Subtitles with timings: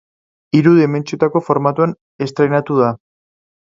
[0.59, 1.97] Hiru dimentsiotako formatoan
[2.29, 2.95] estreinatu da.